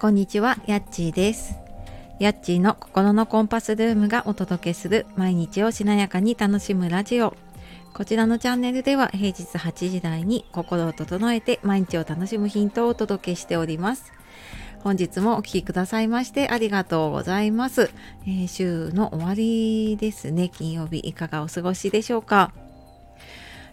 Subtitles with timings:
[0.00, 1.56] こんにちは、やっちーです。
[2.20, 7.34] やっちーの心のコンパスルームがお届けする毎日をしなやかに楽しむラジオ。
[7.94, 14.12] こちらのチャンネルでは平日8時台に心を整えて毎日を楽しむヒントをお届けしております。
[14.84, 17.90] 本日もお聴きくださいましてありがとうございます、
[18.24, 20.48] えー週の終わりですね。
[20.48, 22.52] 金曜日いかがお過ごしでしょうか？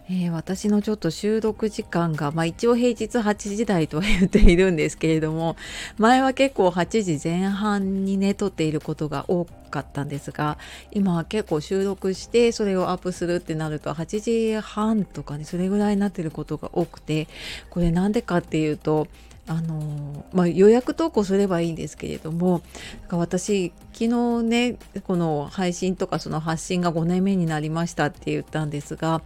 [0.08, 5.56] えー私のちょっと収録時間が、まあ、一応平日8時台とは言っているんですけれども
[5.98, 10.58] 前は結構8時前半にね撮っていることが多かったんですが
[10.92, 17.26] 今は結構収録してそれをアップするってなると8時半とかねそれぐらいになってることが多くて
[17.70, 19.08] これなんでかっていうと
[19.48, 22.62] あのまあ、予約投稿すればいいんですけれども
[23.02, 24.06] なんか私昨
[24.40, 29.22] 日ねこの配信とかその発信が5年目になりましたって言ったんですが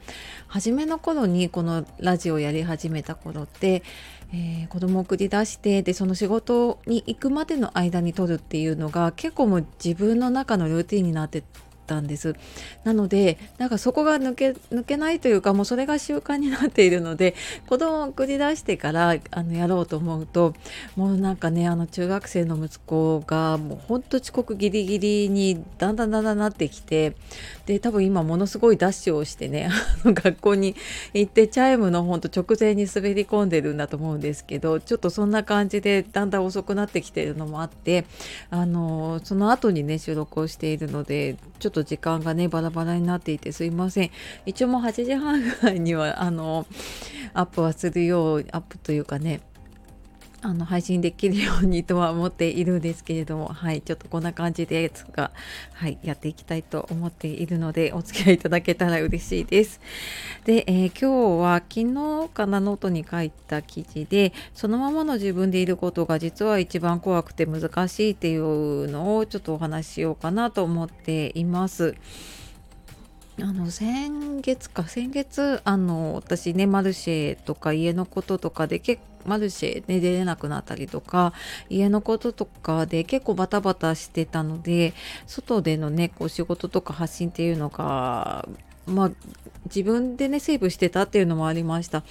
[0.46, 3.82] 初めの頃にこのラジオをやり始めた頃って、
[4.32, 11.42] えー子供を送り出してでその仕事に行くまでの間に撮るっていうのが結構もう自分の中のルーティンになって
[11.90, 12.36] たんです。
[12.84, 17.34] なのでなんかそこが抜け抜けないというかもうそれが習慣になっているので
[17.66, 20.54] 子供を送り出してからあのやろうと思うと
[20.94, 27.16] もうなんかねあの中学生の息子がもうほんと遅刻ギリギリにだんだんだんだんなってきて
[27.66, 29.70] で多分今ものすごいダッシュをしてね
[30.04, 30.76] 学校に
[31.12, 38.04] 行ってチャイムのほんと直前に滑り込んでるんだと思うんですけどちょっとそんな感じでだんだん遅くなってきてるのもあって
[38.50, 44.10] あのその後にね収録をしているのでちょっと時間がねバラバラになっていてすいません。
[44.46, 46.66] 一応もう8時半ぐらいにはあの
[47.34, 49.40] アップはするようアップというかね
[50.42, 55.30] あの配信できるようにとは思っているんですけれどもはいちょっとこんな感じですが
[55.74, 59.80] はいやっていきたいと思っているのでお付き合いいただけたら嬉しいです
[60.44, 71.94] で、えー今日は昨日かなノートに書いた記事でそのままの自分でいることが実は一番怖くて難しいっていうのをちょっとお話ししようかなと思っています。
[73.42, 81.32] あの先月か先月あの私ねマルシェとか家のこととかで結マルシェ、ね、出れなくなったりとか
[81.68, 84.94] 家のこととかで結構バタバタしてたので
[85.26, 88.48] 外でのねこう仕事とか発信っていうのが
[88.86, 89.10] まあ
[89.66, 92.02] 自分でねセーブしてたっていうのもありました。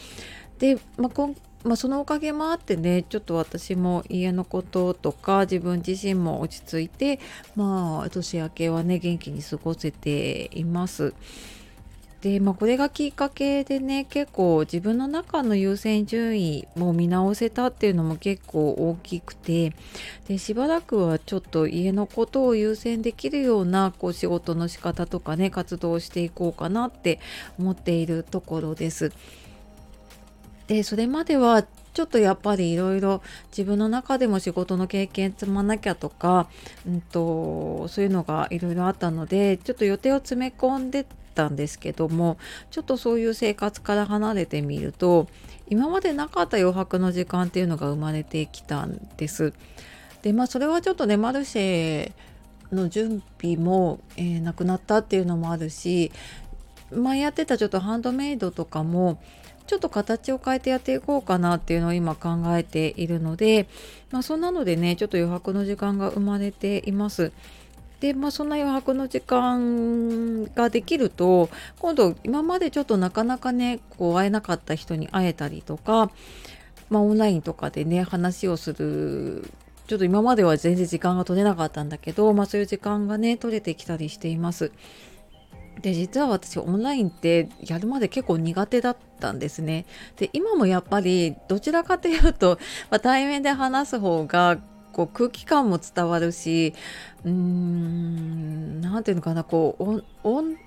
[0.60, 7.20] で、まあ、今まあ、そのおかげもあってねちょっと私も家のこととか自分自身も落ち着いて
[7.56, 11.14] まあ年明けはね元気に過ごせています。
[12.22, 19.74] でまあこれがきっかけでね結構自分の中の優先順位も見直せたっていうのも結構大きくて
[20.28, 27.22] でしばらくはちょっと家のことを優先できるようなこう仕事の仕方とかね活動をしていこうかなって
[27.58, 29.14] 思っているところです。
[30.70, 31.64] でそれまでは
[31.94, 36.48] ちょっとやっぱりいろいろ自分の中でも仕事の経験積まなきゃとか、
[36.88, 42.38] うん、とそういうのがいろいろあったのでちょっと予定を詰め込んでたんですけども
[42.70, 45.28] ちょっとそういう生活から離れてみると
[45.70, 49.54] 今までなかった余白の時間っていうのが生まれてきたんです。
[50.22, 52.12] でまあそれはちょっとねマルシェ
[52.72, 56.12] の準備も、えーなくなったっていうのもあるし
[56.92, 59.20] 前やってたちょっとハンドメイドとかも
[59.70, 63.68] ちょっと形を変えてやっていこうかなっていうのを今考えているので、
[64.10, 67.32] まあ、そんなのでねちょっと余白の時間が生まれています。
[68.00, 76.10] でまあそんな余白の時間ができると今度今までちょっとなかなかねこう会えなかった人に会えたりとか、
[76.90, 79.52] まあ、オンラインとかでね話をする
[79.86, 84.72] ちょっと今までは全然時間が取れなかったんだけど、まあ、そういう時間がね取れてきたりしています。
[85.82, 89.86] で実は私オンラインってやるまで結構苦手だったんですね。
[90.18, 92.60] で今もやっぱりどちらかというと、
[92.90, 94.58] まあ、対面で話す方が
[94.92, 96.74] こう空気感も伝わるし
[97.24, 100.58] うーんなんていうのかなこう温温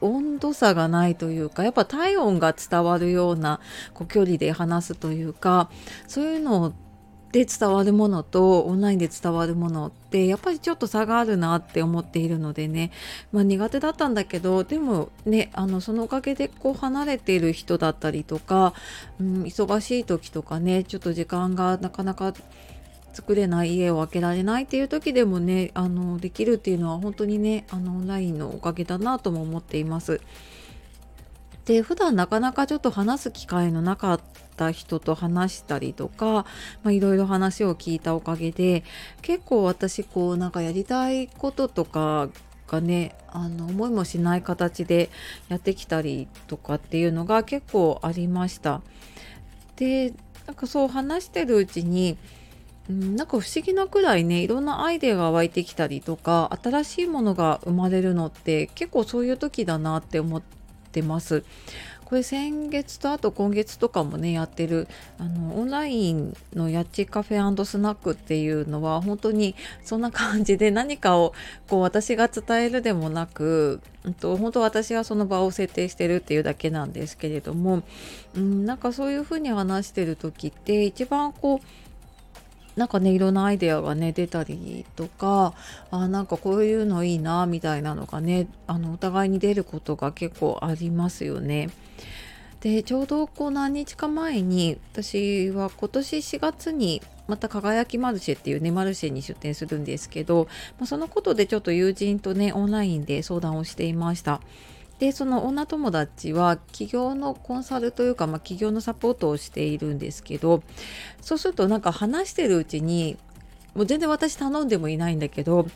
[0.00, 3.60] 温度差がないというかやっぱ体温が伝わるような
[3.94, 5.70] こう距離で話すというか
[6.06, 6.74] そういうの
[7.34, 12.92] で伝わるものとオンラインで伝わるものってやっぱりちょっと差があるなって思っているのでね、
[13.32, 18.72] まあ、苦手だったんだけどでもねあのそのおかげでこう離れている人だったりとか、
[19.18, 22.34] うん、忙しい時とかねちょっと時間がなかなか
[23.12, 30.20] 作れない家を開けられないっていう時でもねあのできるっていうのは本当にねあのオンラインのおかげだなとも思っています。
[31.64, 34.20] で普段なかなかちょっと話す機会のなかっ
[34.56, 36.44] た人と話したりとか
[36.86, 38.84] いろいろ話を聞いたおかげで
[39.22, 42.28] 結構私こうなんかやりたいこととか
[42.68, 45.10] がねあの思いもしない形で
[45.48, 48.82] やってきたりとかっていうのが結構ありました。
[49.76, 50.12] で
[50.46, 52.18] なんかそう話してるうちに
[52.86, 60.63] うん、なんか不思議なくらいねいろんなアイデアが湧いてきたりとか新しいものが生まれるのって結構そういう時だなって思って
[60.94, 61.42] ってます。
[62.04, 64.88] これ先月とあと今月とかもねやってる
[65.18, 71.32] あのオンラインのやっちカフェスナックっていうのは本当にそんな感じで何かを
[71.66, 77.82] こう私が伝えるでもなく、うん、と本当私はその場を設定してるっていうだけなんですけれども、
[78.36, 81.83] うん、なんかそういうふうに話してる時って一番こう
[82.76, 85.54] なんかねいろんなアイデアがね出たりとか
[85.90, 91.70] あなんかこういうのいいなみたいなのがねあのお互いに出ることが結構ありますよね。
[92.60, 100.48] でちょうどこう何日か前に私は今年4月にまた輝きマルシェっていうねマルシェに出店するんですけど、
[100.78, 104.40] まあ、そのことでちょっと友人とねオンラインで相談をしていました。
[105.04, 110.62] でその女友達は企業のコンサルというか、まあ、企業のサポートをしているんですけど
[111.20, 113.18] そうするとなんか話してるうちに
[113.74, 115.66] もう全然私頼んでもいないんだけど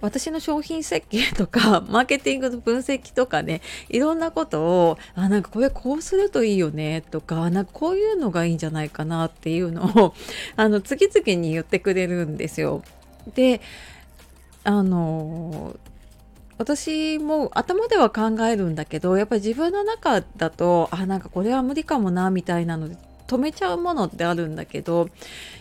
[0.00, 10.14] 私の商品設計とか マーケティングの分析とかねいろんなことをあなんかこれこうするといいよねとかなんかこういうのがいいんじゃないかなっていうのを
[10.56, 12.82] あの次々に言ってくれるんですよ。
[13.34, 13.60] で
[14.64, 15.76] あの
[16.58, 22.96] 私も頭では考えるんだけどやっぱり自分の中だとあなんかこれは無理かもなみたいなので
[23.28, 25.08] 止めちゃうものってあるんだけど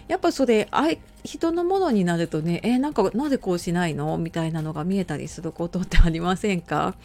[0.08, 0.70] やっぱそれ
[1.24, 4.18] 人のものになるとねえなんかなぜこうしないの？
[4.18, 6.96] みたいなのが見えたりすることってありませんか？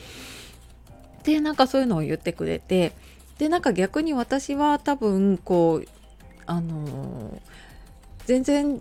[1.24, 2.92] でなんかそういうのを言ってくれて
[3.38, 5.88] でなんか逆に私は多分こう
[6.46, 7.40] あの
[8.24, 8.80] 全然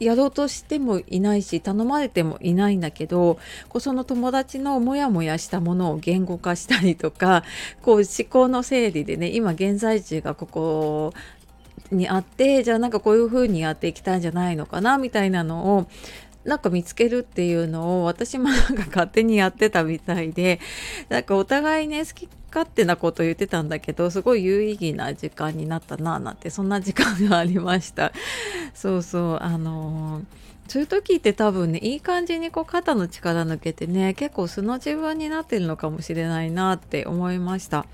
[0.00, 3.38] やろうとしてもいないし頼まれてもいないんだけど
[3.68, 7.44] こうその友達のモヤモヤしたものを言語化したりとか
[7.82, 11.12] こう思考の整理でね今現在地がここ
[11.90, 15.86] にあってじゃあなんかこういう風にやっていきたいんじゃないのかなみたいなのを
[16.44, 20.60] なんか見つけるっていうのを私もなんか勝手にやってたみたいで
[21.08, 28.12] なんかお互いね好き勝手なこと言ってたんだけどすごい有意義な時間になったななんてそんな時間がありました
[28.74, 37.84] そうそうあのーそういう時って多分ねいい感じにこう肩の力抜けてね結構素の自分になってるのかもしれないなって思いました。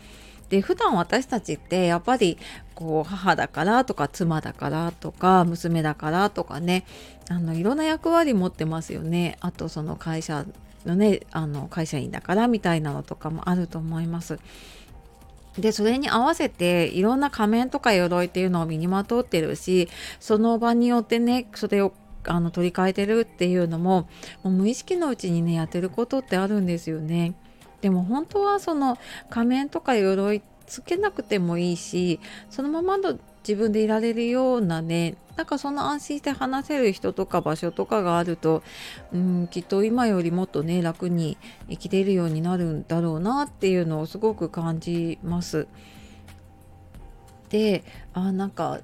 [0.50, 2.36] で普段私たちってやっぱり
[2.74, 6.84] こう母だからとか妻だからとか娘だからとかね
[7.28, 10.44] あのいろんな役割持ってますよねあとその会社
[10.84, 14.38] のねあの会社員だからみたいなのとかもあると思います。
[15.58, 19.88] でそれに合わせていろんな仮面とか鎧っていうのを身にまとってるし
[20.20, 21.92] その場によってねそれを
[22.24, 24.08] あの取り替えてるっていうのも
[24.44, 27.34] もう無意識のうちにねやってることってあるんですよね。
[27.80, 28.98] でも本当はその
[29.28, 38.62] 仮面とか鎧つけなくてもいいしそのままの自分でいられるようなねなんかそんな安心して話せる人とか場所とかがあると、
[39.12, 41.38] うん、きっと今よりもっとね楽に
[41.70, 45.66] 生きれるようになるんだろうなっていうのをすごく感じます。
[47.48, 47.82] で
[48.12, 48.80] あなんか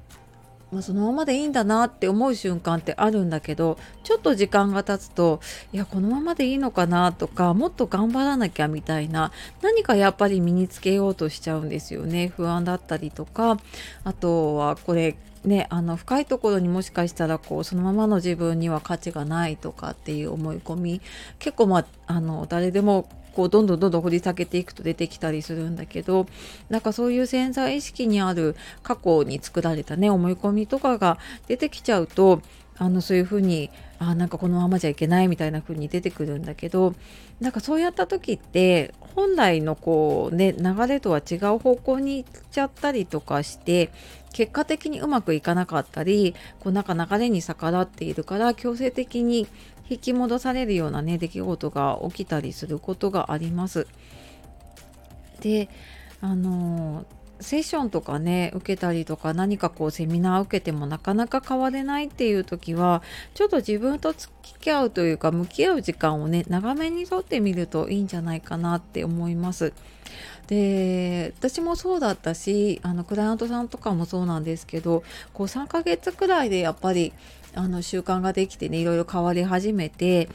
[0.76, 5.40] まあ、そのままでいいんだなって思う瞬間ってあるんだけどちょっと時間が経つと
[5.72, 9.32] いやこのままでいいのかなとかもっと頑張らなきゃみたいな
[9.62, 12.28] 何かやっぱり身につけようとしちゃうんですよね。
[12.36, 13.58] 不安だったりとか
[14.04, 21.00] あとはこれね、あの深いところにもしかしたらこうそのままの自分には価値がないとかっていう思い込み
[21.38, 26.26] 結構まああの誰でもこうどんどんどんどん掘り下げていくと出てきたりするんだけど
[26.70, 32.40] なんかそういう潜在意識にある過去に作られたね思い込みとかが出てきちゃうと
[32.78, 36.94] あのそういうふうにあなんかこのままじゃいけないみたいな風に出てくるんだけど
[37.40, 43.90] なんかそうやった時って本来のこうね流れとは違う方向に行っちゃったりとかして
[44.36, 49.46] 結果的にうまくいかなかったりこうなんか流れに逆らっているから強制的に
[49.88, 53.86] 引き戻されるようなね出来事が起きたりすることがあります。
[55.40, 55.70] で
[56.20, 57.06] あの
[57.40, 63.02] セッションとかね受けたりとか何かこうセミナー受けてもなかなか変われないっていう時は
[63.34, 69.72] ちょっと自分と付き合うというか向き合う時間をね長めにとってみるといいんじゃないかなって思います。
[70.46, 75.02] で私もそうだったしあのクライアントさんとかもそうなんですけど
[75.32, 77.12] こう3ヶ月くらいでやっぱり
[77.54, 80.28] あの習慣ができてねいろいろ変わり始めて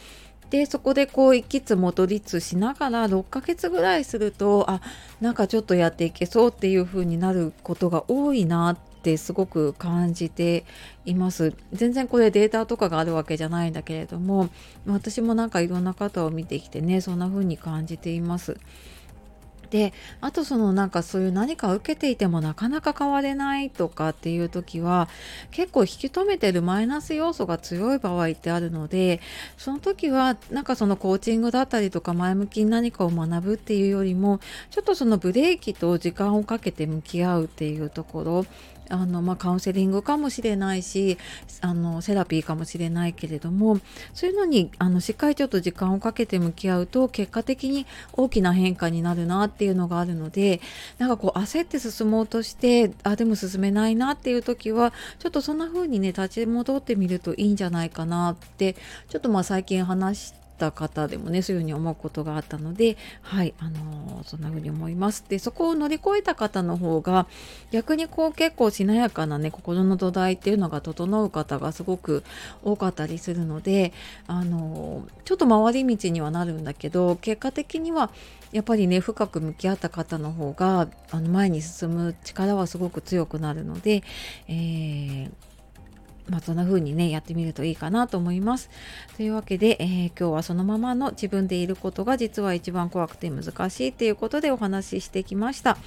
[0.52, 4.82] でそこでこう行きつ戻りつしながら6ヶ月ぐらいするとあ
[5.22, 10.66] なんかちょっとやっていけそうっていう風になることが多いなってすごく感じて
[11.06, 11.54] います。
[11.72, 14.50] 全然これデータとかがあるわけじゃないんだけれども
[14.86, 18.58] 私もなんかいろんな方を見てきてねそんな風に感じています。
[19.72, 25.08] であとそのなんかそういう何か受けていてもなかなか変われないとかっていう時は
[25.50, 29.22] 結構引き止めてるマイナス要素が強い場合ってあるので
[29.58, 38.46] その時はなんかそのコーチングだったりとか前向きに何かを学ぶっていうよりもちょっとそのブレーキと時間をかけて向き合うっていうところ
[38.90, 41.18] あの、まあ、カウンセリングかもしれないし
[41.62, 43.80] あのセラピーかもしれないけれども
[44.14, 50.62] そういうのにあのしっかりちょっと時間をかけて向き合うと結果的に大きな変化になるなっていうのがあるので
[50.98, 58.76] なんかこう焦って進もうとしてあでも進めないなっていう時はちょっとそんな風にね立ち戻ってみるといいんじゃないかなって
[59.10, 65.26] ちょっとまあ最近話してた方でもねそういうふうに思うことがあったのではいあのー、そんな風に思います。
[65.28, 67.26] でそこを乗り越えた方の方が
[67.72, 72.24] 逆にこう結構しなやかなね心の土台っていうのが整う方がすごく
[72.64, 73.92] 多かったりするので
[74.28, 78.12] あのー、ちょっと回り道にはなるんだけど結果的には
[78.52, 84.04] やっぱりね深く向き合った方の方があの前に進む力はすごく強くなるので、
[84.48, 85.51] えー
[86.30, 88.70] まあ、そんな風にねやってみるといいかなと思います。
[89.18, 95.78] というわけで、えー、今日はそのままの自分でいることが実は一番怖くて難しいっていうことでお話ししてきました。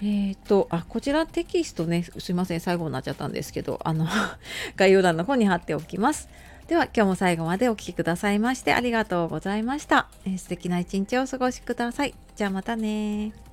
[0.00, 4.06] えっ、ー、と、あ、こちらテキストね、すいません、最後になっちゃったんですけど、あの
[4.76, 6.28] 概要欄の方に貼っておきます。
[6.68, 10.08] では、今日も最後までお聴きくださいましてありがとうございました。
[10.24, 12.14] えー、素敵な一日をお過ごしください。
[12.36, 13.47] じゃあまたね